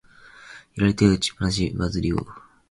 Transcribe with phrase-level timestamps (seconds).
[0.77, 2.17] 左手は持ちっぱなし、ファズリウ。